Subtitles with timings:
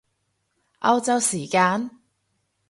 [0.79, 1.91] 歐洲時間？